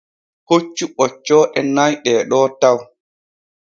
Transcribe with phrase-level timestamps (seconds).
[0.49, 2.77] Hoccu ɓoccooɗe nay ɗeeɗo taw.